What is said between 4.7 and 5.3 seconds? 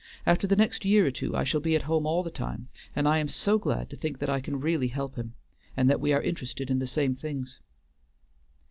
help